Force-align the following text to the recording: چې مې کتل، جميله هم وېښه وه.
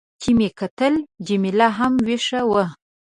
چې 0.21 0.29
مې 0.37 0.49
کتل، 0.59 0.93
جميله 1.27 1.67
هم 1.77 1.93
وېښه 2.05 2.41
وه. 2.49 2.65